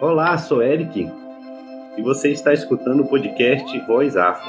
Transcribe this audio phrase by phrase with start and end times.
[0.00, 1.10] Olá, sou Eric
[1.96, 4.48] e você está escutando o podcast Voz Afro.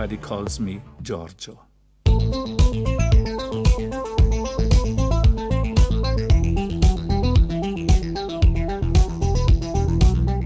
[0.00, 1.58] Everybody calls me Giorgio.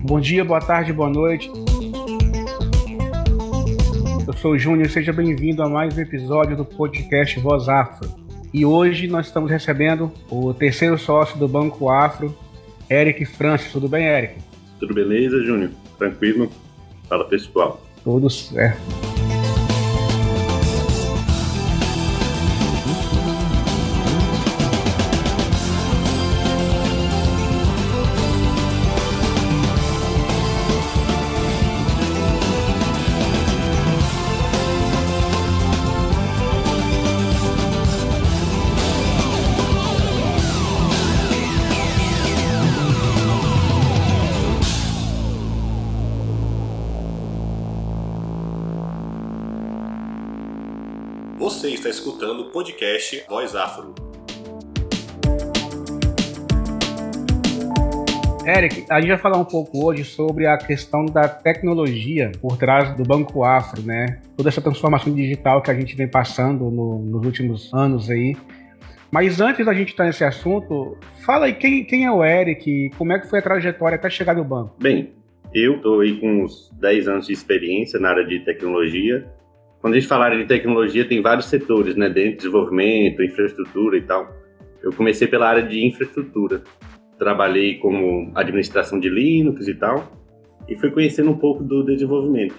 [0.02, 1.48] Bom dia, boa tarde, boa noite.
[4.26, 8.12] Eu sou o Júnior, seja bem-vindo a mais um episódio do podcast Voz Afro.
[8.52, 12.36] E hoje nós estamos recebendo o terceiro sócio do Banco Afro,
[12.90, 13.72] Eric Francis.
[13.72, 14.34] Tudo bem, Eric?
[14.80, 15.70] Tudo beleza, Júnior?
[15.96, 16.50] Tranquilo?
[17.08, 17.80] Fala pessoal.
[18.02, 19.03] Tudo certo.
[52.54, 53.92] Podcast Voz Afro.
[58.46, 62.96] Eric, a gente vai falar um pouco hoje sobre a questão da tecnologia por trás
[62.96, 64.20] do Banco Afro, né?
[64.36, 68.36] Toda essa transformação digital que a gente vem passando no, nos últimos anos aí.
[69.10, 70.96] Mas antes da gente estar nesse assunto,
[71.26, 74.08] fala aí quem, quem é o Eric e como é que foi a trajetória até
[74.08, 74.76] chegar no banco?
[74.78, 75.12] Bem,
[75.52, 79.26] eu estou aí com uns 10 anos de experiência na área de tecnologia
[79.84, 82.08] quando a gente fala de tecnologia, tem vários setores, né?
[82.08, 84.34] Dentro de desenvolvimento, infraestrutura e tal.
[84.82, 86.62] Eu comecei pela área de infraestrutura.
[87.18, 90.10] Trabalhei como administração de Linux e tal.
[90.66, 92.54] E fui conhecendo um pouco do desenvolvimento.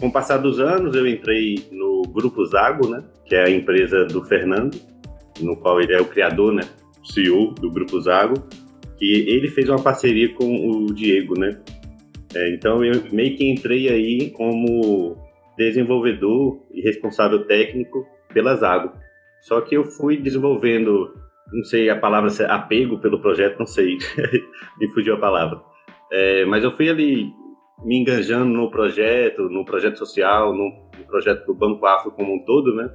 [0.00, 3.02] Com o passar dos anos, eu entrei no Grupo Zago, né?
[3.26, 4.78] Que é a empresa do Fernando,
[5.40, 6.62] no qual ele é o criador, né?
[7.02, 8.34] CEO do Grupo Zago.
[9.00, 11.58] E ele fez uma parceria com o Diego, né?
[12.32, 15.29] É, então eu meio que entrei aí como
[15.60, 18.98] desenvolvedor e responsável técnico pelas águas.
[19.42, 21.14] Só que eu fui desenvolvendo,
[21.52, 23.98] não sei a palavra, apego pelo projeto, não sei,
[24.80, 25.60] me fugiu a palavra.
[26.10, 27.26] É, mas eu fui ali
[27.84, 30.64] me enganjando no projeto, no projeto social, no,
[30.98, 32.90] no projeto do Banco Afro como um todo, né?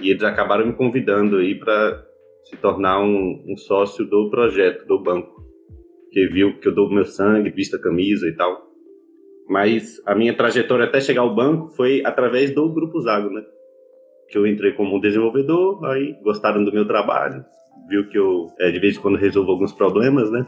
[0.00, 2.00] E eles acabaram me convidando aí para
[2.44, 5.44] se tornar um, um, sócio do projeto do banco,
[6.12, 8.73] que viu que eu dou meu sangue, vista camisa e tal.
[9.48, 13.42] Mas a minha trajetória até chegar ao banco foi através do Grupo Zago, né?
[14.28, 17.44] Que eu entrei como desenvolvedor, aí gostaram do meu trabalho,
[17.88, 20.46] viu que eu é, de vez em quando resolvo alguns problemas, né?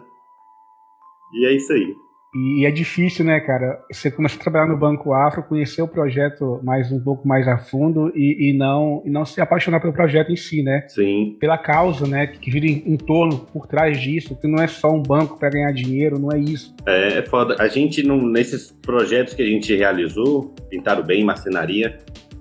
[1.35, 1.95] E é isso aí.
[2.35, 3.81] E é difícil, né, cara?
[3.91, 7.57] Você começa a trabalhar no Banco Afro, conhecer o projeto mais um pouco mais a
[7.57, 10.85] fundo e, e não e não se apaixonar pelo projeto em si, né?
[10.89, 11.37] Sim.
[11.41, 14.91] Pela causa, né, que gira em, em torno, por trás disso, que não é só
[14.91, 16.75] um banco para ganhar dinheiro, não é isso.
[16.87, 17.57] É, é foda.
[17.59, 21.99] A gente, não, nesses projetos que a gente realizou, Pintaram Bem, Marcenaria,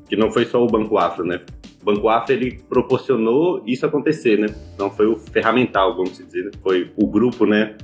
[0.09, 1.39] que não foi só o Banco Afro, né?
[1.81, 4.47] O Banco Afro, ele proporcionou isso acontecer, né?
[4.77, 6.51] Não foi o ferramental, vamos dizer, né?
[6.61, 7.75] Foi o grupo, né?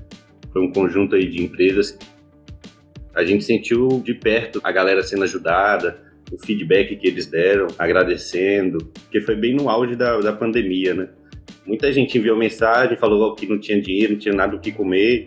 [0.52, 1.98] Foi um conjunto aí de empresas.
[3.14, 6.00] A gente sentiu de perto a galera sendo ajudada,
[6.32, 11.10] o feedback que eles deram, agradecendo, porque foi bem no auge da, da pandemia, né?
[11.66, 15.26] Muita gente enviou mensagem, falou que não tinha dinheiro, não tinha nada o que comer,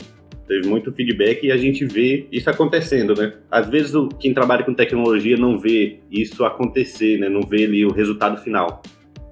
[0.48, 3.34] teve muito feedback e a gente vê isso acontecendo, né?
[3.50, 7.28] Às vezes o, quem trabalha com tecnologia não vê isso acontecer, né?
[7.28, 8.82] Não vê ali o resultado final.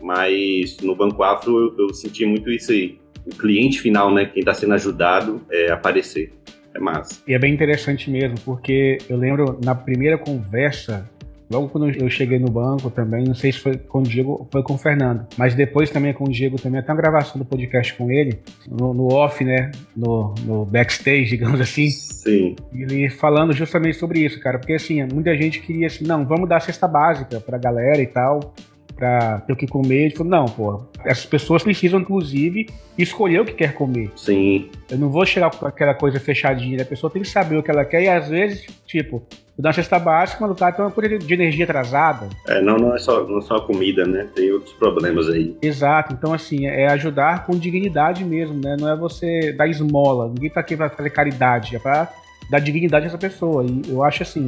[0.00, 4.40] Mas no Banco Afro eu, eu senti muito isso aí o cliente final, né, quem
[4.40, 6.32] está sendo ajudado, é, aparecer.
[6.74, 7.22] É massa.
[7.28, 11.06] E é bem interessante mesmo, porque eu lembro na primeira conversa
[11.52, 14.62] Logo quando eu cheguei no banco também, não sei se foi com o Diego foi
[14.62, 17.92] com o Fernando, mas depois também com o Diego também, até uma gravação do podcast
[17.94, 19.70] com ele, no, no off, né?
[19.94, 21.90] No, no, backstage, digamos assim.
[21.90, 22.56] Sim.
[22.72, 26.60] Ele falando justamente sobre isso, cara, porque assim, muita gente queria assim, não, vamos dar
[26.60, 28.54] cesta básica pra galera e tal
[29.02, 30.04] para ter o que comer.
[30.04, 34.12] Ele falou, não, pô, essas pessoas precisam, inclusive, escolher o que quer comer.
[34.14, 34.70] Sim.
[34.88, 37.70] Eu não vou chegar com aquela coisa fechadinha, a pessoa tem que saber o que
[37.70, 39.20] ela quer e às vezes, tipo,
[39.58, 42.28] dar uma cesta básica, mas o cara tem uma coisa de energia atrasada.
[42.46, 44.28] É, não, não é só, não é só a comida, né?
[44.36, 45.56] Tem outros problemas aí.
[45.60, 48.76] Exato, então assim, é ajudar com dignidade mesmo, né?
[48.78, 52.08] Não é você dar esmola, ninguém tá aqui pra fazer caridade, é pra
[52.48, 53.64] dar dignidade a essa pessoa.
[53.64, 54.46] E eu acho assim,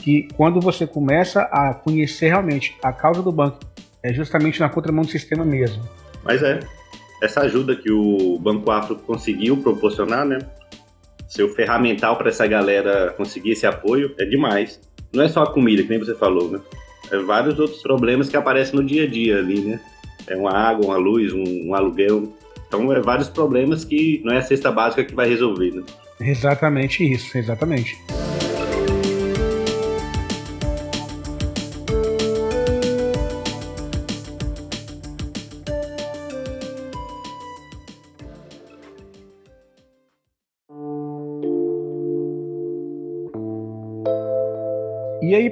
[0.00, 3.60] que quando você começa a conhecer realmente a causa do banco,
[4.02, 5.82] é justamente na contramão do sistema mesmo.
[6.24, 6.60] Mas é,
[7.22, 10.38] essa ajuda que o Banco Afro conseguiu proporcionar, né?
[11.28, 14.80] Seu ferramental para essa galera conseguir esse apoio é demais.
[15.12, 16.60] Não é só a comida, que nem você falou, né?
[17.10, 19.80] É vários outros problemas que aparecem no dia a dia ali, né?
[20.26, 22.32] É uma água, uma luz, um, um aluguel.
[22.66, 25.82] Então, é vários problemas que não é a cesta básica que vai resolver, né?
[26.20, 27.96] Exatamente isso, exatamente.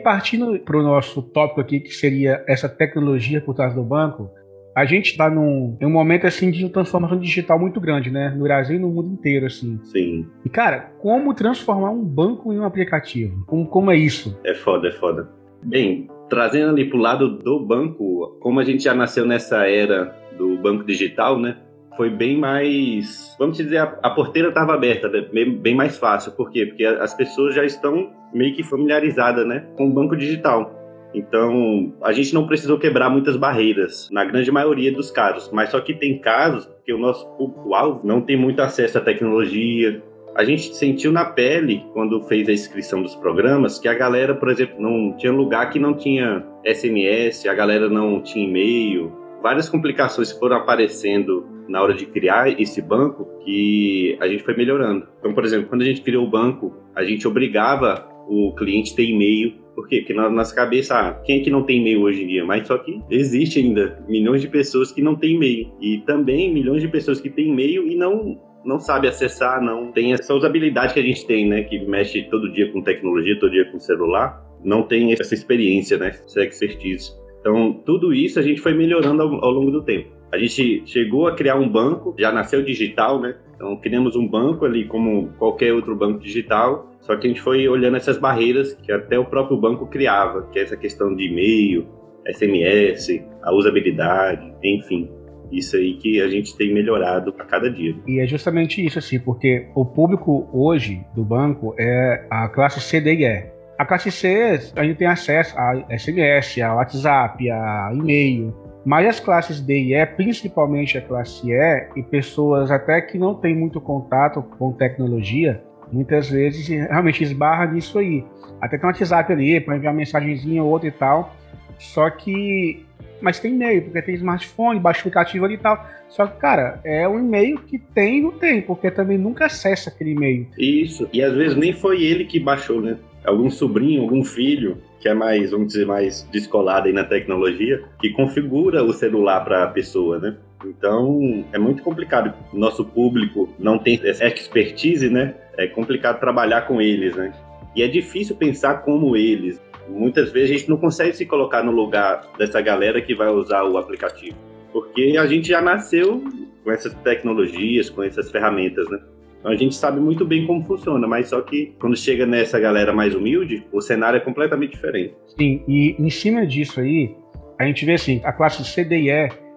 [0.09, 4.31] Partindo para o nosso tópico aqui, que seria essa tecnologia por trás do banco,
[4.75, 8.31] a gente está num, em um momento assim de transformação digital muito grande, né?
[8.31, 9.79] No Brasil e no mundo inteiro, assim.
[9.85, 10.27] Sim.
[10.47, 13.45] E, cara, como transformar um banco em um aplicativo?
[13.45, 14.41] Como, como é isso?
[14.45, 15.29] É foda, é foda.
[15.63, 20.57] Bem, trazendo ali pro lado do banco, como a gente já nasceu nessa era do
[20.57, 21.59] banco digital, né?
[21.99, 23.35] Foi bem mais.
[23.41, 25.27] Vamos dizer, a, a porteira estava aberta, né?
[25.33, 26.31] bem, bem mais fácil.
[26.31, 26.65] Por quê?
[26.65, 30.73] Porque as pessoas já estão meio que familiarizadas né, com o banco digital.
[31.13, 35.51] Então, a gente não precisou quebrar muitas barreiras, na grande maioria dos casos.
[35.53, 40.01] Mas só que tem casos que o nosso público-alvo não tem muito acesso à tecnologia.
[40.37, 44.51] A gente sentiu na pele, quando fez a inscrição dos programas, que a galera, por
[44.51, 49.13] exemplo, não tinha lugar que não tinha SMS, a galera não tinha e-mail.
[49.43, 55.07] Várias complicações foram aparecendo na hora de criar esse banco que a gente foi melhorando.
[55.19, 59.05] Então, por exemplo, quando a gente criou o banco, a gente obrigava o cliente ter
[59.05, 59.99] e-mail por quê?
[59.99, 62.45] Porque na nossa cabeça, ah, quem é que não tem e-mail hoje em dia?
[62.45, 65.73] Mas só que existe ainda milhões de pessoas que não têm e-mail.
[65.81, 70.13] E também milhões de pessoas que têm e-mail e não não sabe acessar, não tem
[70.13, 71.63] essa usabilidade que a gente tem, né?
[71.63, 74.45] Que mexe todo dia com tecnologia, todo dia com celular.
[74.65, 76.09] Não tem essa experiência, né?
[76.09, 77.13] Essa expertise.
[77.41, 80.11] Então, tudo isso a gente foi melhorando ao, ao longo do tempo.
[80.33, 83.37] A gente chegou a criar um banco, já nasceu digital, né?
[83.55, 87.67] Então criamos um banco ali como qualquer outro banco digital, só que a gente foi
[87.69, 91.87] olhando essas barreiras que até o próprio banco criava, que é essa questão de e-mail,
[92.27, 95.11] SMS, a usabilidade, enfim.
[95.51, 97.95] Isso aí que a gente tem melhorado a cada dia.
[98.07, 103.01] E é justamente isso, assim, porque o público hoje do banco é a classe C,
[103.01, 103.47] D e E.
[103.79, 108.55] A classe C, a gente tem acesso a SMS, a WhatsApp, a e-mail,
[108.89, 113.35] mas as classes D e E, principalmente a classe E, e pessoas até que não
[113.35, 115.63] têm muito contato com tecnologia,
[115.93, 118.25] muitas vezes realmente esbarra nisso aí.
[118.59, 121.37] Até tem um WhatsApp ali para enviar uma mensagenzinha ou outra e tal.
[121.79, 122.83] Só que.
[123.21, 125.87] Mas tem e-mail, porque tem smartphone, baixa o aplicativo ali e tal.
[126.09, 129.91] Só que, cara, é um e-mail que tem e não tem, porque também nunca acessa
[129.91, 130.47] aquele e-mail.
[130.57, 132.97] Isso, e às vezes nem foi ele que baixou, né?
[133.25, 138.11] Algum sobrinho, algum filho que é mais, vamos dizer, mais descolada aí na tecnologia, que
[138.11, 140.37] configura o celular para a pessoa, né?
[140.65, 142.35] Então, é muito complicado.
[142.53, 145.35] Nosso público não tem essa expertise, né?
[145.57, 147.33] É complicado trabalhar com eles, né?
[147.77, 149.61] E é difícil pensar como eles.
[149.89, 153.65] Muitas vezes a gente não consegue se colocar no lugar dessa galera que vai usar
[153.65, 154.37] o aplicativo.
[154.73, 156.23] Porque a gente já nasceu
[156.65, 158.99] com essas tecnologias, com essas ferramentas, né?
[159.45, 163.15] A gente sabe muito bem como funciona, mas só que quando chega nessa galera mais
[163.15, 165.15] humilde, o cenário é completamente diferente.
[165.39, 167.15] Sim, e em cima disso aí,
[167.59, 169.11] a gente vê assim, a classe CDE,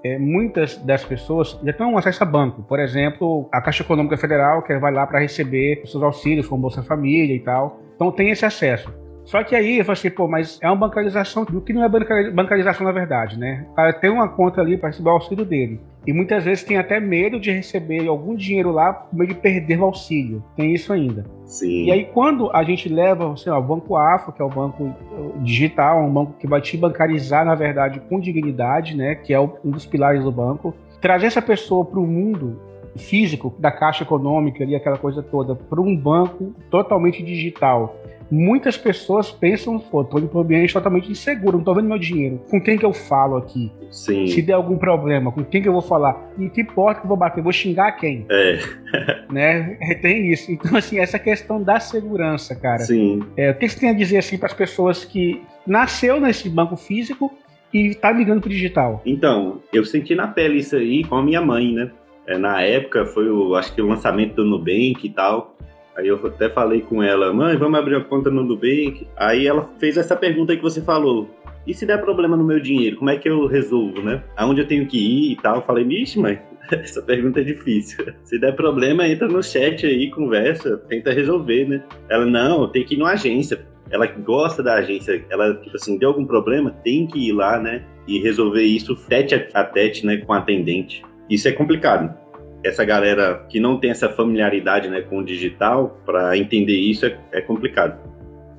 [0.03, 2.63] é, muitas das pessoas já têm acesso a banco.
[2.63, 6.81] Por exemplo, a Caixa Econômica Federal, que vai lá para receber seus auxílios com Bolsa
[6.81, 7.79] Família e tal.
[7.95, 8.91] Então tem esse acesso.
[9.25, 11.89] Só que aí eu falei assim, pô, mas é uma bancarização do que não é
[12.31, 13.65] bancarização na verdade, né?
[13.71, 15.79] O cara tem uma conta ali para receber o auxílio dele.
[16.05, 19.79] E muitas vezes tem até medo de receber algum dinheiro lá por medo de perder
[19.79, 20.43] o auxílio.
[20.55, 21.23] Tem isso ainda.
[21.45, 21.85] Sim.
[21.85, 24.95] E aí, quando a gente leva sei lá, o Banco Afro, que é o banco
[25.43, 29.13] digital, um banco que vai te bancarizar, na verdade, com dignidade, né?
[29.13, 32.59] Que é um dos pilares do banco, trazer essa pessoa para o mundo
[32.95, 38.00] físico da caixa econômica e aquela coisa toda para um banco totalmente digital
[38.31, 41.99] muitas pessoas pensam, pô, tô indo para um ambiente totalmente inseguro, não tô vendo meu
[41.99, 42.41] dinheiro.
[42.49, 43.69] Com quem que eu falo aqui?
[43.91, 44.25] Sim.
[44.27, 46.31] Se der algum problema, com quem que eu vou falar?
[46.39, 47.43] Em que porta que eu vou bater?
[47.43, 48.25] Vou xingar quem?
[48.31, 48.59] É.
[49.29, 49.77] né?
[50.01, 50.51] Tem isso.
[50.51, 52.79] Então, assim, essa questão da segurança, cara.
[52.79, 53.21] Sim.
[53.35, 56.77] É, o que você tem a dizer, assim, para as pessoas que nasceu nesse banco
[56.77, 57.31] físico
[57.73, 59.01] e tá migrando pro digital?
[59.05, 61.91] Então, eu senti na pele isso aí com a minha mãe, né?
[62.27, 65.55] É, na época foi o, acho que o lançamento do Nubank e tal.
[65.95, 69.07] Aí eu até falei com ela, mãe, vamos abrir uma conta no Nubank.
[69.17, 71.29] Aí ela fez essa pergunta que você falou.
[71.65, 74.23] E se der problema no meu dinheiro, como é que eu resolvo, né?
[74.35, 75.57] Aonde eu tenho que ir e tal?
[75.57, 78.05] Eu falei, vixe, mãe, essa pergunta é difícil.
[78.23, 81.83] Se der problema, entra no chat aí, conversa, tenta resolver, né?
[82.09, 83.59] Ela, não, tem que ir numa agência.
[83.91, 87.83] ela gosta da agência, ela, tipo assim, deu algum problema, tem que ir lá, né?
[88.07, 91.03] E resolver isso tete a tete, né, com a atendente.
[91.29, 92.20] Isso é complicado.
[92.63, 97.17] Essa galera que não tem essa familiaridade, né, com o digital, para entender isso é,
[97.31, 97.99] é complicado.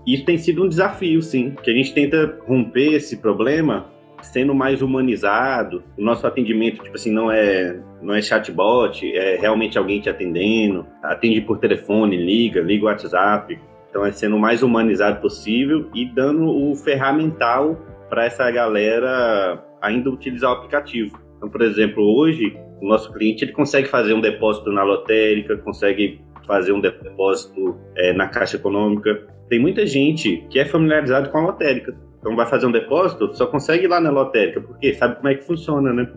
[0.07, 3.87] Isso tem sido um desafio, sim, que a gente tenta romper esse problema
[4.21, 5.83] sendo mais humanizado.
[5.97, 10.85] O nosso atendimento, tipo assim, não é não é chatbot, é realmente alguém te atendendo,
[11.03, 13.59] atende por telefone, liga, liga o WhatsApp.
[13.89, 17.79] Então é sendo o mais humanizado possível e dando o ferramental
[18.09, 21.21] para essa galera ainda utilizar o aplicativo.
[21.37, 26.21] Então, por exemplo, hoje o nosso cliente ele consegue fazer um depósito na lotérica, consegue
[26.47, 29.27] fazer um depósito é, na caixa econômica.
[29.49, 31.95] Tem muita gente que é familiarizado com a lotérica.
[32.19, 35.35] Então vai fazer um depósito, só consegue ir lá na lotérica, porque sabe como é
[35.35, 36.13] que funciona, né?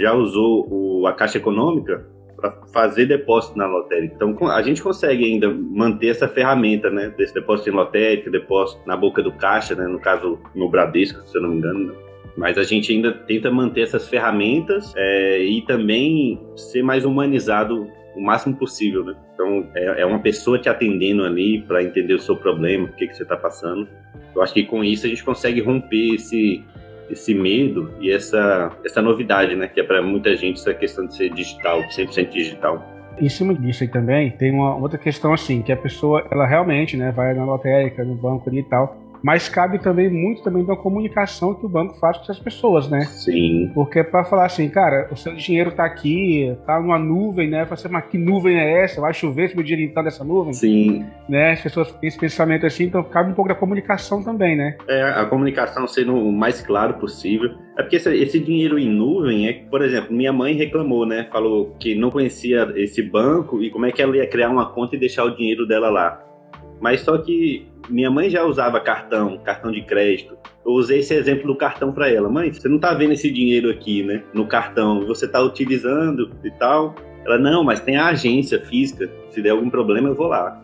[0.00, 2.06] Já usou o, a caixa econômica,
[2.36, 4.14] para fazer depósito na lotérica.
[4.14, 8.96] Então a gente consegue ainda manter essa ferramenta, né, desse depósito em lotérica, depósito na
[8.96, 11.86] boca do caixa, né, no caso no Bradesco, se eu não me engano.
[11.86, 11.94] Né?
[12.36, 18.20] Mas a gente ainda tenta manter essas ferramentas é, e também ser mais humanizado o
[18.20, 19.14] máximo possível, né?
[19.34, 23.06] Então é, é uma pessoa te atendendo ali para entender o seu problema, o que
[23.06, 23.88] que você está passando.
[24.34, 26.62] Eu acho que com isso a gente consegue romper esse
[27.10, 29.68] esse medo e essa, essa novidade, né?
[29.68, 32.82] Que é para muita gente essa questão de ser digital, 100% digital.
[33.20, 36.96] Em cima disso aí também, tem uma outra questão assim, que a pessoa, ela realmente,
[36.96, 40.76] né, vai na lotérica, no banco ali e tal, mas cabe também muito também da
[40.76, 43.06] comunicação que o banco faz com essas pessoas, né?
[43.06, 43.70] Sim.
[43.74, 47.64] Porque é para falar assim, cara, o seu dinheiro tá aqui, tá numa nuvem, né?
[47.64, 49.00] Você, mas que nuvem é essa?
[49.00, 50.52] Vai chover se meu dinheiro entrar nessa nuvem?
[50.52, 51.06] Sim.
[51.26, 51.52] Né?
[51.52, 54.76] As pessoas têm esse pensamento assim, então cabe um pouco da comunicação também, né?
[54.86, 57.50] É, a comunicação sendo o mais claro possível.
[57.78, 61.26] É porque esse, esse dinheiro em nuvem é, por exemplo, minha mãe reclamou, né?
[61.32, 64.96] Falou que não conhecia esse banco e como é que ela ia criar uma conta
[64.96, 66.33] e deixar o dinheiro dela lá.
[66.80, 70.36] Mas só que minha mãe já usava cartão, cartão de crédito.
[70.64, 72.28] Eu usei esse exemplo do cartão para ela.
[72.28, 74.22] Mãe, você não tá vendo esse dinheiro aqui, né?
[74.32, 75.06] No cartão.
[75.06, 76.94] Você tá utilizando e tal.
[77.24, 79.10] Ela, não, mas tem a agência física.
[79.30, 80.60] Se der algum problema, eu vou lá.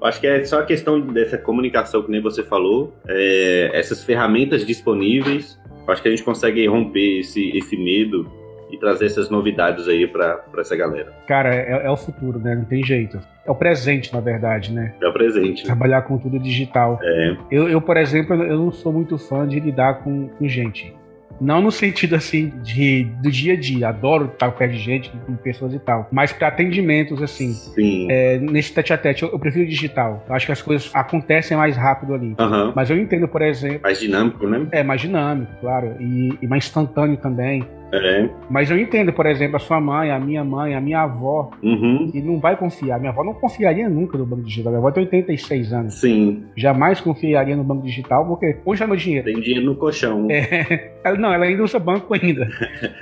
[0.00, 2.92] Eu acho que é só a questão dessa comunicação, que nem você falou.
[3.06, 5.58] É, essas ferramentas disponíveis.
[5.86, 8.30] Eu acho que a gente consegue romper esse, esse medo
[8.74, 11.12] e trazer essas novidades aí para essa galera.
[11.26, 12.54] Cara, é, é, o futuro, né?
[12.54, 13.18] Não tem jeito.
[13.46, 14.94] É o presente, na verdade, né?
[15.00, 15.64] É o presente.
[15.64, 16.98] Trabalhar com tudo digital.
[17.02, 17.36] É.
[17.50, 20.94] Eu, eu, por exemplo, eu não sou muito fã de lidar com, com gente.
[21.40, 25.34] Não no sentido assim de do dia a dia, adoro estar perto de gente, com
[25.34, 26.08] pessoas e tal.
[26.10, 28.06] Mas para atendimentos, assim, Sim.
[28.10, 30.24] É, nesse tete a tete, eu, eu, prefiro digital.
[30.28, 32.36] Eu acho que as coisas acontecem mais rápido ali.
[32.38, 32.72] Uhum.
[32.74, 33.80] Mas eu entendo, por exemplo.
[33.82, 34.66] Mais dinâmico, né?
[34.70, 35.96] É, mais dinâmico, claro.
[35.98, 37.66] E, e mais instantâneo também.
[37.96, 38.28] É.
[38.50, 42.10] Mas eu entendo, por exemplo, a sua mãe, a minha mãe, a minha avó, uhum.
[42.10, 42.98] que não vai confiar.
[42.98, 44.72] Minha avó não confiaria nunca no banco digital.
[44.72, 45.94] Minha avó tem 86 anos.
[46.00, 46.44] Sim.
[46.56, 49.24] Jamais confiaria no banco digital, porque onde é meu dinheiro?
[49.24, 50.28] Tem dinheiro no colchão.
[50.30, 50.92] É.
[51.18, 52.48] Não, ela ainda usa banco ainda.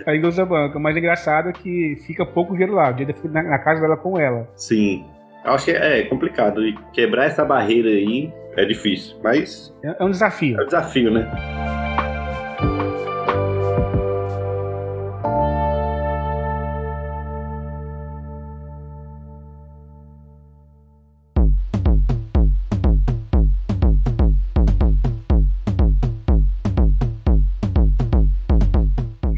[0.04, 0.78] ela ainda usa banco.
[0.78, 2.90] Mas é engraçado que fica pouco dinheiro lá.
[2.90, 4.48] O dinheiro fica na casa dela com ela.
[4.56, 5.04] Sim.
[5.44, 6.64] Eu acho que é complicado.
[6.66, 9.16] E quebrar essa barreira aí é difícil.
[9.22, 9.74] Mas.
[9.84, 10.60] É, é um desafio.
[10.60, 11.81] É um desafio, né?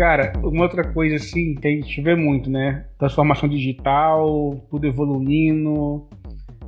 [0.04, 2.84] Cara, uma outra coisa assim que a gente vê muito, né?
[2.98, 6.06] Transformação digital, tudo evoluindo.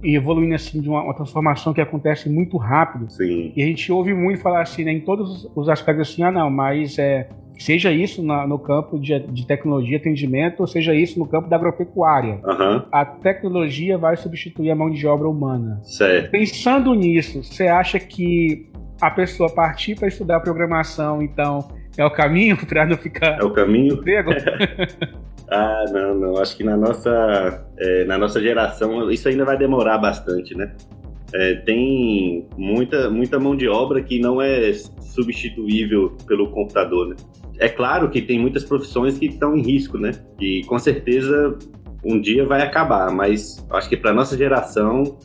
[0.02, 3.12] E evoluindo assim de uma, uma transformação que acontece muito rápido.
[3.12, 3.52] Sim.
[3.54, 4.92] E a gente ouve muito falar assim, né?
[4.92, 7.28] Em todos os aspectos assim, ah não, mas é,
[7.58, 11.56] seja isso na, no campo de, de, tecnologia, atendimento, ou seja isso no campo da
[11.56, 12.40] agropecuária.
[12.42, 12.86] Uhum.
[12.90, 15.78] A tecnologia vai substituir a mão de obra humana.
[15.82, 16.30] Certo.
[16.30, 22.56] Pensando nisso, você acha que a pessoa partir para estudar programação, então, é o caminho
[22.66, 23.38] para não ficar.
[23.40, 24.02] É o caminho?
[25.48, 26.38] Ah, não, não.
[26.38, 30.74] Acho que na nossa, é, na nossa geração isso ainda vai demorar bastante, né?
[31.32, 37.16] É, tem muita, muita mão de obra que não é substituível pelo computador, né?
[37.60, 40.10] É claro que tem muitas profissões que estão em risco, né?
[40.40, 41.56] E com certeza
[42.04, 45.16] um dia vai acabar, mas acho que para nossa geração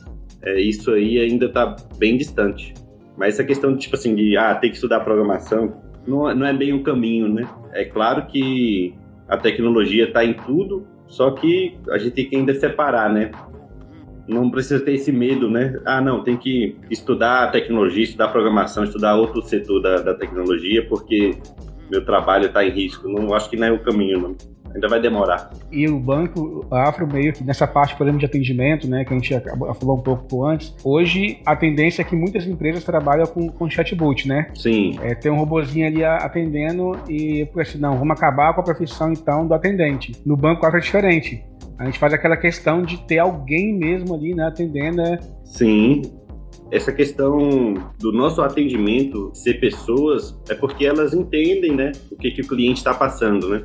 [0.42, 2.74] é, isso aí ainda está bem distante.
[3.16, 5.74] Mas essa questão de tipo assim de ah, ter que estudar programação,
[6.06, 7.48] não, não é bem o caminho, né?
[7.72, 8.94] É claro que
[9.28, 13.30] a tecnologia está em tudo, só que a gente tem que ainda separar, né?
[14.28, 15.80] Não precisa ter esse medo, né?
[15.84, 21.36] Ah, não, tem que estudar tecnologia, estudar programação, estudar outro setor da, da tecnologia, porque
[21.90, 23.08] meu trabalho está em risco.
[23.08, 24.36] Não acho que não é o caminho, não.
[24.74, 25.50] Ainda vai demorar.
[25.70, 29.18] E o banco Afro meio que nessa parte, por exemplo, de atendimento, né, que a
[29.18, 29.34] gente
[29.78, 34.26] falou um pouco antes, hoje a tendência é que muitas empresas trabalham com, com chatbot,
[34.26, 34.48] né?
[34.54, 34.98] Sim.
[35.02, 39.46] É, tem um robozinho ali atendendo e, assim, não, vamos acabar com a profissão então
[39.46, 40.12] do atendente.
[40.24, 41.44] No banco Afro é diferente.
[41.78, 44.98] A gente faz aquela questão de ter alguém mesmo ali, né, atendendo.
[44.98, 45.18] Né?
[45.44, 46.02] Sim,
[46.72, 52.40] essa questão do nosso atendimento ser pessoas é porque elas entendem, né, o que, que
[52.40, 53.62] o cliente está passando, né?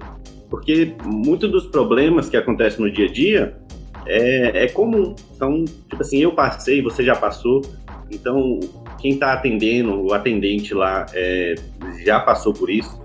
[0.49, 3.57] Porque muitos dos problemas que acontecem no dia a dia
[4.05, 5.15] é, é comum.
[5.35, 7.61] Então, tipo assim, eu passei, você já passou.
[8.09, 8.59] Então,
[8.99, 11.55] quem está atendendo, o atendente lá, é,
[12.03, 12.99] já passou por isso.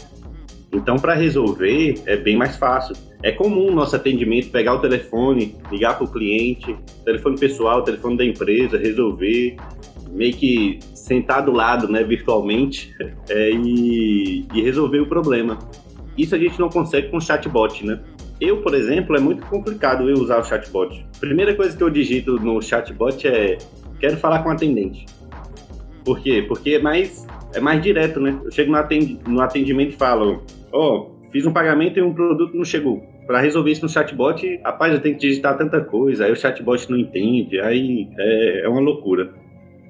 [0.73, 2.97] Então, para resolver, é bem mais fácil.
[3.23, 8.17] É comum o nosso atendimento pegar o telefone, ligar para o cliente, telefone pessoal, telefone
[8.17, 9.57] da empresa, resolver,
[10.11, 12.95] meio que sentar do lado, né, virtualmente,
[13.29, 15.59] é, e, e resolver o problema.
[16.17, 18.01] Isso a gente não consegue com chatbot, né?
[18.41, 21.07] Eu, por exemplo, é muito complicado eu usar o chatbot.
[21.21, 23.59] Primeira coisa que eu digito no chatbot é
[24.01, 25.07] quero falar com o atendente.
[26.05, 26.45] Por quê?
[26.47, 28.37] Porque é mais, é mais direto, né?
[28.45, 30.43] Eu chego no atendimento e falo,
[30.73, 33.01] ó, oh, fiz um pagamento e um produto não chegou.
[33.27, 36.91] Para resolver isso no chatbot, rapaz, eu tenho que digitar tanta coisa, aí o chatbot
[36.91, 39.33] não entende, aí é, é uma loucura.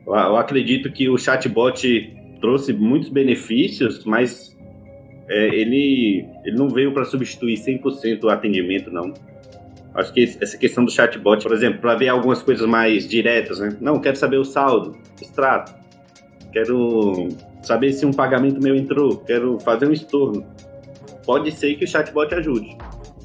[0.06, 4.51] Eu acredito que o chatbot trouxe muitos benefícios, mas
[5.32, 9.14] é, ele, ele não veio para substituir 100% o atendimento, não.
[9.94, 13.76] Acho que essa questão do chatbot, por exemplo, para ver algumas coisas mais diretas, né?
[13.80, 15.74] Não, quero saber o saldo, extrato.
[16.52, 17.28] Quero
[17.62, 20.46] saber se um pagamento meu entrou, quero fazer um estorno.
[21.24, 22.76] Pode ser que o chatbot ajude.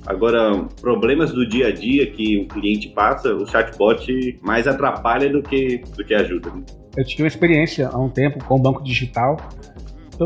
[0.05, 5.43] Agora, problemas do dia a dia que o cliente passa, o chatbot mais atrapalha do
[5.43, 6.49] que, do que ajuda.
[6.51, 6.63] Né?
[6.95, 9.37] Eu tive uma experiência há um tempo com o banco digital,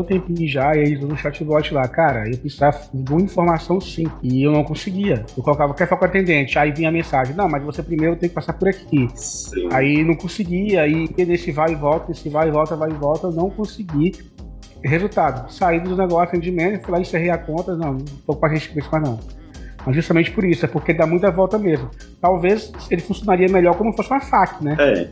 [0.00, 4.06] um tempinho já, e aí no chatbot lá, cara, eu precisava de uma informação sim,
[4.22, 5.24] e eu não conseguia.
[5.36, 6.58] Eu colocava, quer falar com o atendente?
[6.58, 9.08] Aí vinha a mensagem, não, mas você primeiro tem que passar por aqui.
[9.14, 9.68] Sim.
[9.72, 13.26] Aí não conseguia, aí nesse vai e volta, esse vai e volta, vai e volta,
[13.26, 14.12] eu não consegui.
[14.82, 18.48] Resultado, saí do negócio, atendimento, fui lá, encerrei a conta, não, não tô com a
[18.48, 19.20] gente isso mais não.
[19.84, 21.90] Mas justamente por isso, é porque dá muita volta mesmo.
[22.20, 24.76] Talvez ele funcionaria melhor como fosse uma FAQ, né?
[24.78, 25.10] É.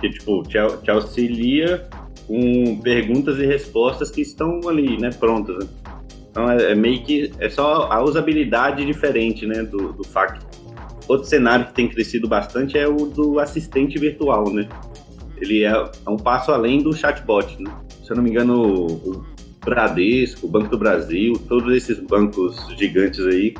[0.00, 1.88] Que, tipo, te, te auxilia
[2.28, 5.64] com perguntas e respostas que estão ali, né, prontas.
[5.64, 5.70] Né?
[6.30, 10.38] Então é, é, meio que é só a usabilidade diferente, né, do, do FAQ.
[11.08, 14.68] Outro cenário que tem crescido bastante é o do assistente virtual, né?
[15.38, 17.72] Ele é, é um passo além do chatbot, né?
[18.04, 19.24] Se eu não me engano, o
[19.64, 23.54] Bradesco, o Banco do Brasil, todos esses bancos gigantes aí,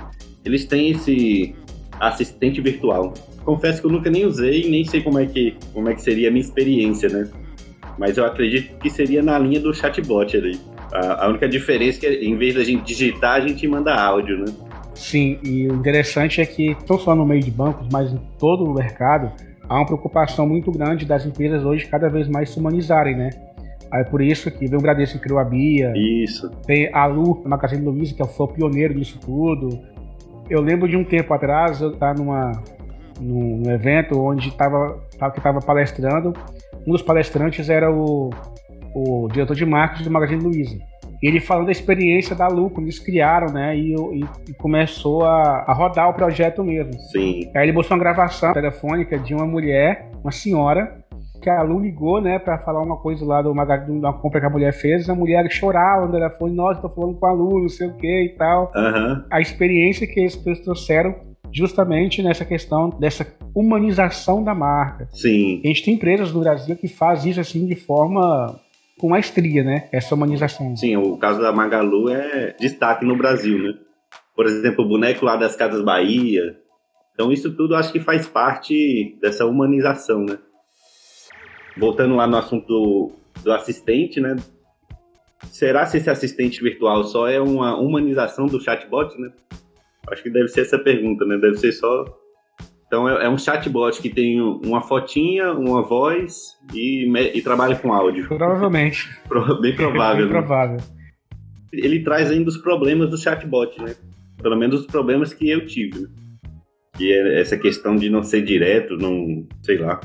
[0.45, 1.55] eles têm esse
[1.99, 3.15] assistente virtual.
[3.45, 6.29] Confesso que eu nunca nem usei nem sei como é que, como é que seria
[6.29, 7.31] a minha experiência, né?
[7.99, 10.59] Mas eu acredito que seria na linha do chatbot ali.
[10.93, 14.39] A, a única diferença é que em vez da gente digitar, a gente manda áudio,
[14.39, 14.47] né?
[14.95, 18.65] Sim, e o interessante é que, não só no meio de bancos, mas em todo
[18.65, 19.31] o mercado,
[19.69, 23.31] há uma preocupação muito grande das empresas hoje cada vez mais se humanizarem, né?
[23.91, 25.93] Aí por isso que vem o Bradesco que criou a Bia.
[25.97, 26.51] Isso.
[26.67, 29.81] Tem a Lu, a Magazine Luiza, que foi o pioneiro disso tudo.
[30.49, 32.53] Eu lembro de um tempo atrás, eu estava numa,
[33.21, 34.99] num, num evento onde estava
[35.33, 36.33] que estava palestrando.
[36.89, 38.31] Um dos palestrantes era o,
[38.95, 40.79] o diretor de marketing do Magazine Luiza.
[41.23, 43.77] Ele falando da experiência da Lu, quando eles criaram, né?
[43.77, 46.95] E, e, e começou a, a, rodar o projeto mesmo.
[47.13, 47.51] Sim.
[47.55, 50.97] Aí ele mostrou uma gravação telefônica de uma mulher, uma senhora,
[51.43, 54.47] que a Lu ligou, né, para falar uma coisa lá do magazine, uma compra que
[54.47, 57.69] a mulher fez, a mulher chorava no telefone, nossa, tô falando com a Lu, não
[57.69, 58.73] sei o que e tal.
[58.75, 59.25] Uhum.
[59.31, 61.15] A experiência que eles trouxeram
[61.53, 65.09] justamente nessa questão dessa humanização da marca.
[65.13, 65.61] Sim.
[65.65, 68.59] A gente tem empresas no Brasil que fazem isso assim de forma
[68.99, 69.89] com maestria, né?
[69.93, 70.77] Essa humanização.
[70.77, 73.75] Sim, o caso da Magalu é destaque no Brasil, né?
[74.35, 76.57] Por exemplo, o boneco lá das Casas Bahia.
[77.15, 80.39] Então isso tudo acho que faz parte dessa humanização, né?
[81.79, 84.37] voltando lá no assunto do, do assistente, né?
[85.51, 89.31] Será se esse assistente virtual só é uma humanização do chatbot, né?
[90.11, 91.37] Acho que deve ser essa pergunta, né?
[91.39, 92.05] Deve ser só.
[92.87, 97.93] Então é, é um chatbot que tem uma fotinha, uma voz e, e trabalha com
[97.93, 98.27] áudio.
[98.27, 99.09] Provavelmente.
[99.61, 100.27] Bem provável.
[100.27, 100.41] Bem né?
[100.41, 100.79] provável.
[101.73, 103.95] Ele traz ainda os problemas do chatbot, né?
[104.43, 106.01] Pelo menos os problemas que eu tive.
[106.01, 106.09] Né?
[106.97, 110.01] Que é essa questão de não ser direto, não, sei lá,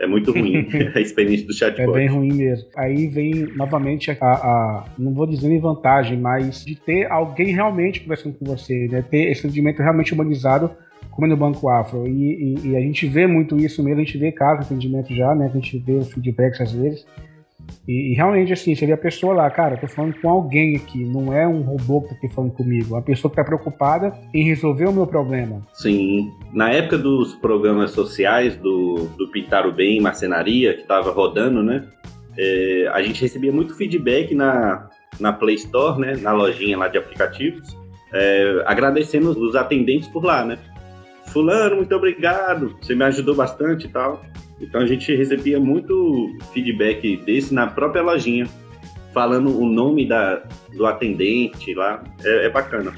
[0.00, 1.90] é muito ruim a experiência do chatbot.
[1.90, 2.68] É bem ruim mesmo.
[2.76, 8.00] Aí vem novamente a, a, não vou dizer em vantagem, mas de ter alguém realmente
[8.00, 9.02] conversando com você, né?
[9.02, 10.70] Ter esse atendimento realmente humanizado,
[11.10, 12.06] como no Banco Afro.
[12.06, 15.14] E, e, e, a gente vê muito isso mesmo, a gente vê casos de atendimento
[15.14, 15.46] já, né?
[15.46, 17.06] A gente vê os feedbacks às vezes.
[17.86, 20.76] E, e, realmente, assim, você vê a pessoa lá, cara, eu tô falando com alguém
[20.76, 23.44] aqui, não é um robô que tá aqui falando comigo, é uma pessoa que tá
[23.44, 25.66] preocupada em resolver o meu problema.
[25.72, 26.30] Sim.
[26.52, 31.86] Na época dos programas sociais do, do Pintar o Bem, Marcenaria, que tava rodando, né?
[32.38, 36.16] É, a gente recebia muito feedback na, na Play Store, né?
[36.20, 37.76] Na lojinha lá de aplicativos,
[38.12, 40.58] é, agradecendo os atendentes por lá, né?
[41.28, 44.22] Fulano, muito obrigado, você me ajudou bastante e tal.
[44.60, 48.46] Então a gente recebia muito feedback desse na própria lojinha,
[49.12, 50.42] falando o nome da,
[50.74, 52.02] do atendente lá.
[52.24, 52.92] É, é bacana.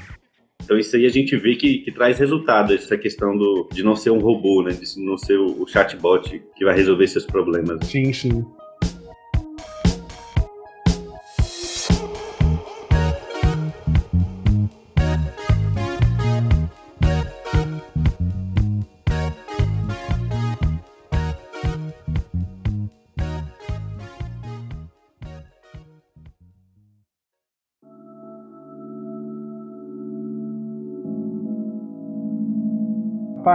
[0.63, 3.95] Então isso aí a gente vê que, que, traz resultado, essa questão do, de não
[3.95, 4.71] ser um robô, né?
[4.71, 7.85] De não ser o, o chatbot que vai resolver seus problemas.
[7.87, 8.45] Sim, sim.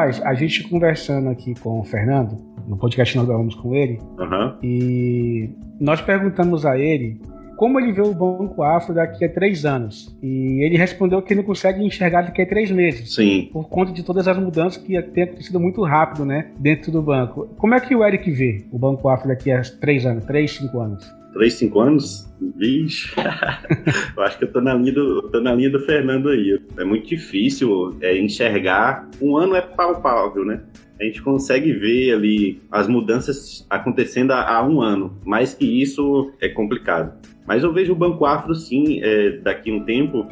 [0.07, 2.39] Rapaz, a gente conversando aqui com o Fernando,
[2.69, 4.55] no podcast nós gravamos com ele, uhum.
[4.63, 7.21] e nós perguntamos a ele
[7.57, 10.15] como ele vê o Banco Afro daqui a três anos.
[10.23, 13.15] E ele respondeu que não consegue enxergar daqui a três meses.
[13.15, 13.49] Sim.
[13.51, 16.51] Por conta de todas as mudanças que têm acontecido muito rápido, né?
[16.59, 17.49] Dentro do banco.
[17.57, 20.79] Como é que o Eric vê o Banco Afro daqui a três anos, três, cinco
[20.81, 21.11] anos?
[21.37, 22.27] Três, cinco anos?
[22.57, 23.13] Vixe,
[24.17, 26.59] eu acho que eu tô na linha do, tô na linha do Fernando aí.
[26.79, 29.07] É muito difícil é, enxergar.
[29.21, 30.63] Um ano é palpável, né?
[30.99, 35.21] A gente consegue ver ali as mudanças acontecendo há, há um ano.
[35.27, 37.13] Mais que isso é complicado.
[37.47, 40.27] Mas eu vejo o Banco Afro, sim, é, daqui a um tempo,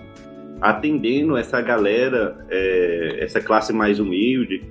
[0.58, 4.64] atendendo essa galera, é, essa classe mais humilde,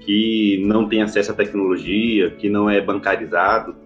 [0.00, 3.83] que não tem acesso à tecnologia, que não é bancarizado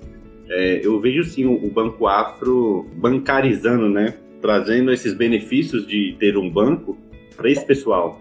[0.48, 4.14] é, eu vejo sim o, Banco Afro bancarizando, né?
[4.40, 6.96] Trazendo esses benefícios de ter um banco
[7.36, 8.20] para esse pessoal.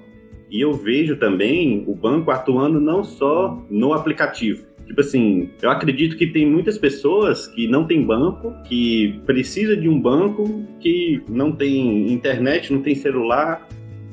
[0.49, 4.65] E eu vejo também o banco atuando não só no aplicativo.
[4.85, 9.89] Tipo assim, eu acredito que tem muitas pessoas que não tem banco, que precisa de
[9.89, 13.67] um banco, que não tem internet, não tem celular.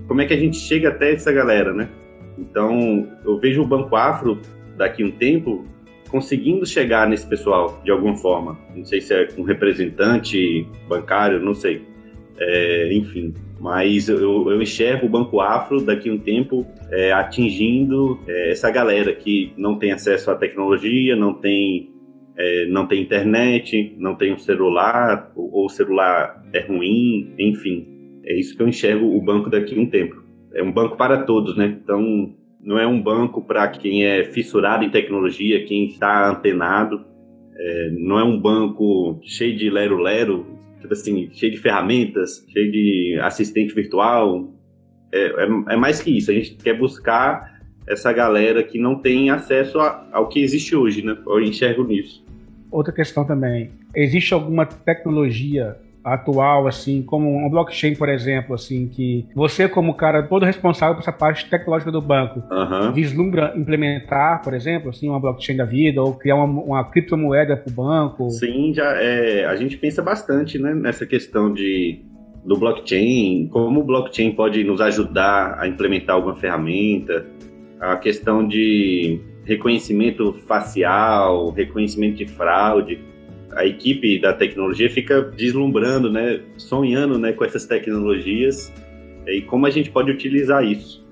[0.09, 1.89] Como é que a gente chega até essa galera, né?
[2.37, 4.41] Então, eu vejo o Banco Afro
[4.77, 5.65] daqui a um tempo
[6.15, 8.57] conseguindo chegar nesse pessoal de alguma forma.
[8.73, 11.83] Não sei se é um representante bancário, não sei.
[12.39, 18.21] É, enfim, mas eu, eu, enxergo o Banco Afro daqui a um tempo é, atingindo
[18.29, 21.91] é, essa galera que não tem acesso à tecnologia, não tem,
[22.37, 27.89] é, não tem internet, não tem um celular, ou o celular é ruim, enfim.
[28.25, 30.23] É isso que eu enxergo o banco daqui a um tempo.
[30.55, 31.77] É um banco para todos, né?
[31.83, 32.33] Então,
[32.65, 37.05] não é um banco para quem é fissurado em tecnologia, quem está antenado.
[37.57, 40.47] É, não é um banco cheio de lero-lero,
[40.81, 44.53] tipo assim, cheio de ferramentas, cheio de assistente virtual.
[45.13, 46.31] É, é, é, mais que isso.
[46.31, 51.05] A gente quer buscar essa galera que não tem acesso a, ao que existe hoje,
[51.05, 51.17] né?
[51.27, 52.25] Eu enxergo nisso.
[52.71, 53.71] Outra questão também.
[53.95, 60.23] Existe alguma tecnologia atual, assim, como um blockchain, por exemplo, assim, que você, como cara
[60.23, 62.93] todo responsável por essa parte tecnológica do banco, uhum.
[62.93, 67.71] vislumbra implementar, por exemplo, assim, uma blockchain da vida, ou criar uma, uma criptomoeda para
[67.71, 68.31] o banco?
[68.31, 72.03] Sim, já é, a gente pensa bastante, né, nessa questão de
[72.45, 77.25] do blockchain, como o blockchain pode nos ajudar a implementar alguma ferramenta,
[77.81, 83.14] a questão de reconhecimento facial, reconhecimento de fraude
[83.57, 88.73] a equipe da tecnologia fica deslumbrando, né, sonhando, né, com essas tecnologias
[89.27, 91.05] e como a gente pode utilizar isso.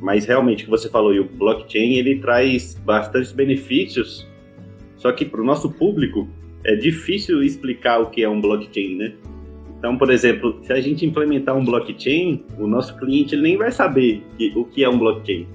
[0.00, 4.26] Mas realmente, o que você falou, o blockchain ele traz bastantes benefícios,
[4.96, 6.28] só que para o nosso público
[6.64, 9.14] é difícil explicar o que é um blockchain, né?
[9.78, 14.22] Então, por exemplo, se a gente implementar um blockchain, o nosso cliente nem vai saber
[14.54, 15.46] o que é um blockchain.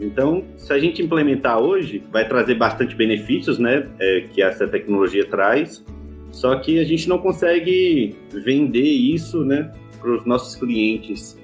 [0.00, 5.24] Então, se a gente implementar hoje, vai trazer bastante benefícios, né, é, que essa tecnologia
[5.26, 5.84] traz.
[6.30, 11.38] Só que a gente não consegue vender isso, né, para os nossos clientes.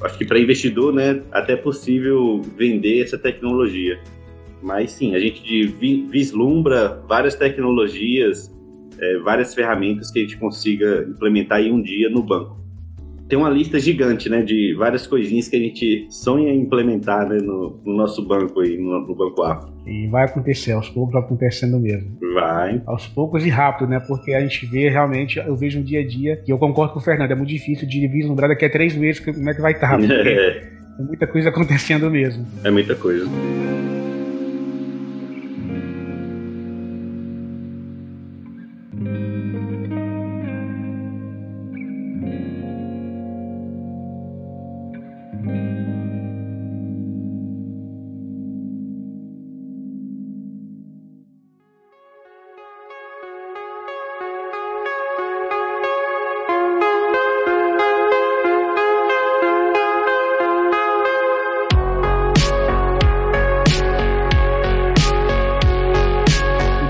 [0.00, 3.98] Acho que para investidor, né, até é possível vender essa tecnologia.
[4.62, 5.66] Mas sim, a gente
[6.10, 8.54] vislumbra várias tecnologias,
[8.98, 12.65] é, várias ferramentas que a gente consiga implementar em um dia no banco
[13.28, 17.38] tem uma lista gigante, né, de várias coisinhas que a gente sonha em implementar né,
[17.38, 19.72] no, no nosso banco aí, no, no, Banco Afro.
[19.86, 22.16] E vai acontecer, aos poucos vai acontecendo mesmo.
[22.34, 22.82] Vai.
[22.86, 26.06] Aos poucos e rápido, né, porque a gente vê realmente, eu vejo um dia a
[26.06, 28.94] dia, e eu concordo com o Fernando, é muito difícil de vislumbrar daqui a três
[28.94, 30.62] meses como é que vai estar, é.
[30.98, 32.46] muita coisa acontecendo mesmo.
[32.62, 33.26] É muita coisa.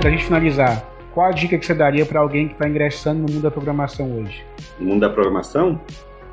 [0.07, 3.23] Para a gente finalizar, qual a dica que você daria para alguém que está ingressando
[3.23, 4.45] no mundo da programação hoje?
[4.79, 5.81] No mundo da programação?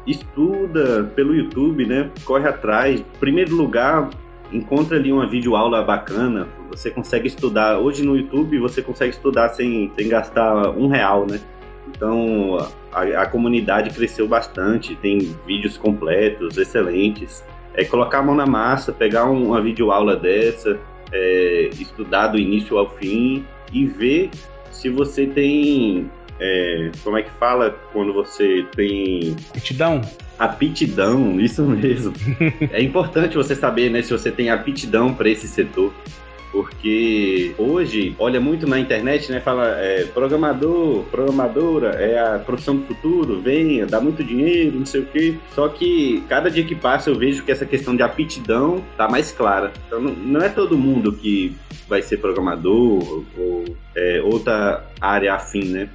[0.06, 2.12] Estuda pelo YouTube, né?
[2.24, 3.00] Corre atrás.
[3.00, 4.12] Em primeiro lugar,
[4.52, 6.48] encontra ali uma videoaula bacana.
[6.70, 7.80] Você consegue estudar.
[7.80, 11.40] Hoje no YouTube você consegue estudar sem, sem gastar um real, né?
[11.88, 12.60] Então
[12.92, 17.44] a, a comunidade cresceu bastante, tem vídeos completos, excelentes.
[17.74, 20.80] É colocar a mão na massa, pegar um, uma videoaula dessa,
[21.12, 24.30] é, estudar do início ao fim e ver
[24.72, 26.10] se você tem.
[26.40, 29.36] É, como é que fala quando você tem.
[29.56, 30.02] Aptidão?
[30.38, 32.14] Aptidão, isso mesmo.
[32.72, 35.94] é importante você saber né, se você tem aptidão para esse setor
[36.54, 39.40] porque hoje olha muito na internet, né?
[39.40, 45.02] Fala é, programador, programadora é a profissão do futuro, venha, dá muito dinheiro, não sei
[45.02, 45.36] o quê.
[45.56, 49.32] Só que cada dia que passa eu vejo que essa questão de aptidão tá mais
[49.32, 49.74] clara.
[49.88, 51.56] Então não, é todo mundo que
[51.90, 55.90] vai ser programador ou é, outra área afim, né?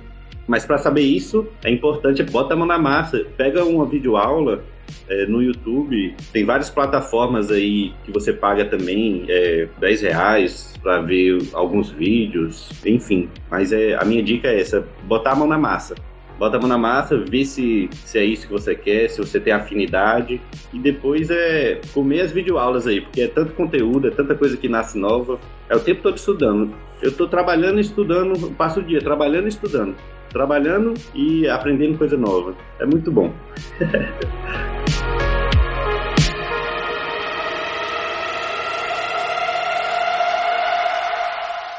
[0.48, 4.64] Mas para saber isso, é importante, bota a mão na massa, pega uma videoaula
[5.08, 6.14] é, no YouTube.
[6.32, 12.70] Tem várias plataformas aí que você paga também é, 10 reais para ver alguns vídeos,
[12.84, 13.28] enfim.
[13.50, 15.94] Mas é, a minha dica é essa: botar a mão na massa.
[16.38, 19.40] Bota a mão na massa, vê se, se é isso que você quer, se você
[19.40, 20.40] tem afinidade.
[20.72, 24.68] E depois é comer as videoaulas aí, porque é tanto conteúdo, é tanta coisa que
[24.68, 25.40] nasce nova.
[25.68, 26.72] É o tempo todo estudando.
[27.02, 29.96] Eu estou trabalhando e estudando, passo o dia trabalhando e estudando
[30.28, 32.54] trabalhando e aprendendo coisa nova.
[32.78, 33.32] É muito bom.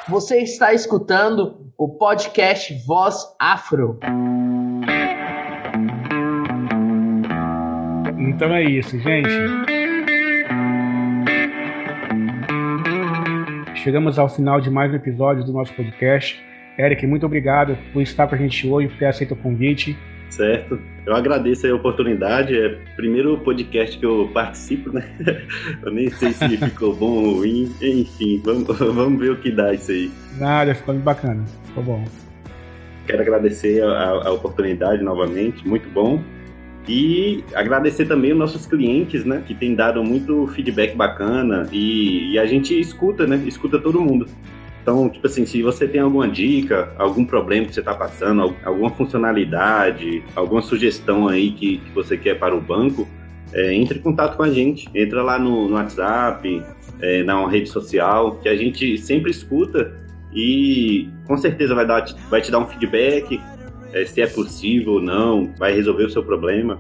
[0.09, 3.99] Você está escutando o podcast Voz Afro.
[8.17, 9.29] Então é isso, gente.
[13.75, 16.43] Chegamos ao final de mais um episódio do nosso podcast.
[16.75, 19.95] Eric, muito obrigado por estar com a gente hoje, por ter aceito o convite.
[20.29, 20.79] Certo.
[21.05, 22.55] Eu agradeço a oportunidade.
[22.55, 25.03] É o primeiro podcast que eu participo, né?
[25.83, 27.73] Eu nem sei se ficou bom ou ruim.
[27.81, 30.11] Enfim, vamos, vamos ver o que dá isso aí.
[30.37, 31.43] Nada, ficou muito bacana.
[31.65, 32.05] Ficou bom.
[33.07, 36.21] Quero agradecer a, a oportunidade novamente, muito bom.
[36.87, 39.43] E agradecer também os nossos clientes, né?
[39.45, 43.35] Que têm dado muito feedback bacana e, e a gente escuta, né?
[43.45, 44.27] Escuta todo mundo.
[44.81, 48.89] Então, tipo assim, se você tem alguma dica, algum problema que você está passando, alguma
[48.89, 53.07] funcionalidade, alguma sugestão aí que, que você quer para o banco,
[53.53, 54.89] é, entre em contato com a gente.
[54.95, 56.63] Entra lá no, no WhatsApp,
[57.01, 59.93] é, na rede social, que a gente sempre escuta
[60.33, 63.39] e com certeza vai, dar, vai te dar um feedback,
[63.93, 66.79] é, se é possível ou não, vai resolver o seu problema.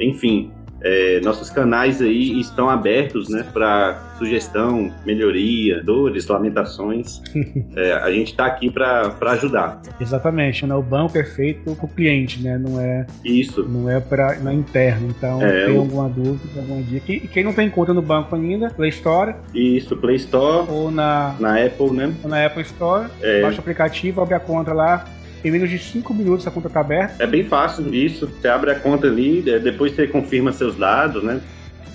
[0.00, 7.22] Enfim, é, nossos canais aí estão abertos né, para sugestão, melhoria, dores, lamentações.
[7.76, 9.80] é, a gente está aqui para ajudar.
[10.00, 10.74] Exatamente, né?
[10.74, 12.58] o banco é feito para o cliente, né?
[12.58, 15.08] não é isso não é para não é interno.
[15.08, 17.12] Então, é, tem alguma dúvida, alguma dica.
[17.12, 19.34] E quem não tem conta no banco ainda, Play Store.
[19.54, 20.66] Isso, Play Store.
[20.70, 22.12] Ou na, na Apple, né?
[22.22, 23.08] Ou na Apple Store.
[23.20, 23.42] É.
[23.42, 25.04] Baixa o aplicativo, abre a conta lá
[25.44, 27.22] em menos de 5 minutos a conta está aberta.
[27.22, 28.26] É bem fácil isso.
[28.26, 31.40] Você abre a conta ali, é, depois você confirma seus dados, né?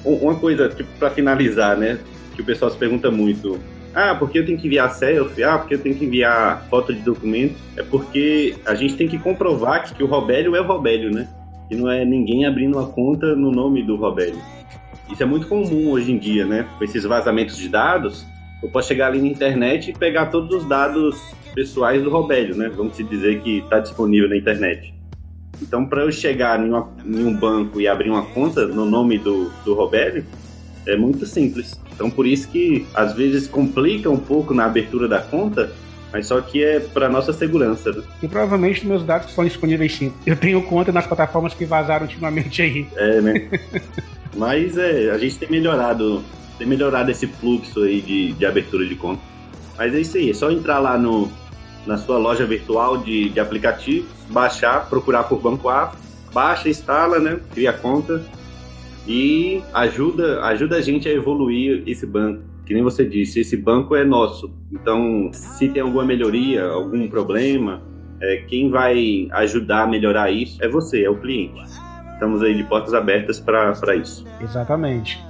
[0.03, 1.99] Uma coisa, tipo, para finalizar, né?
[2.35, 3.59] Que o pessoal se pergunta muito.
[3.93, 5.43] Ah, porque eu tenho que enviar selfie?
[5.43, 7.55] Ah, porque eu tenho que enviar foto de documento?
[7.77, 11.27] É porque a gente tem que comprovar que, que o Robélio é o Robélio, né?
[11.71, 14.41] E não é ninguém abrindo uma conta no nome do Robélio.
[15.11, 16.67] Isso é muito comum hoje em dia, né?
[16.77, 18.25] Com esses vazamentos de dados,
[18.61, 21.15] eu posso chegar ali na internet e pegar todos os dados
[21.55, 22.69] pessoais do Robélio, né?
[22.75, 24.93] Vamos dizer que está disponível na internet.
[25.61, 29.17] Então, para eu chegar em, uma, em, um banco e abrir uma conta no nome
[29.17, 30.25] do, do Robélio,
[30.85, 31.79] é muito simples.
[31.93, 35.71] Então, por isso que às vezes complica um pouco na abertura da conta,
[36.11, 37.91] mas só que é para nossa segurança.
[37.91, 38.03] Né?
[38.21, 40.13] E provavelmente meus dados estão disponíveis sim.
[40.25, 42.87] Eu tenho conta nas plataformas que vazaram ultimamente aí.
[42.95, 43.49] É, né?
[44.35, 46.21] mas é, a gente tem melhorado,
[46.57, 49.21] tem melhorado esse fluxo aí de, de abertura de conta.
[49.77, 51.29] Mas é isso aí, é só entrar lá no
[51.85, 55.99] na sua loja virtual de, de aplicativos, baixar, procurar por Banco Afro,
[56.33, 57.39] baixa, instala, né?
[57.53, 58.23] Cria conta
[59.07, 62.43] e ajuda, ajuda a gente a evoluir esse banco.
[62.65, 64.51] Que nem você disse, esse banco é nosso.
[64.71, 67.81] Então, se tem alguma melhoria, algum problema,
[68.19, 71.61] é, quem vai ajudar a melhorar isso é você, é o cliente.
[72.13, 74.25] Estamos aí de portas abertas para isso.
[74.41, 75.23] Exatamente.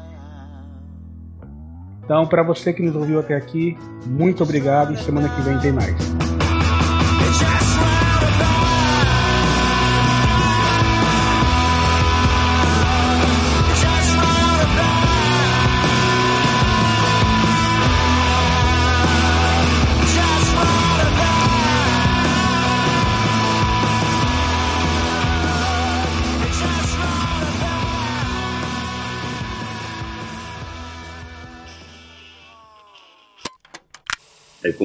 [2.05, 5.71] Então, para você que nos ouviu até aqui, muito obrigado e semana que vem tem
[5.73, 6.34] mais.
[7.43, 8.64] É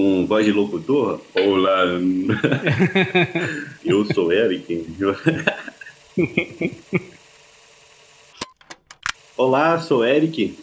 [0.01, 1.21] com voz de locutor?
[1.35, 1.85] Olá,
[3.85, 4.87] eu sou Eric.
[9.37, 10.59] Olá, sou Eric.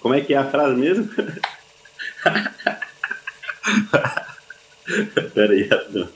[0.00, 1.08] Como é que é a frase mesmo?
[5.32, 6.08] Peraí, até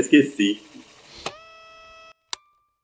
[0.00, 0.60] esqueci.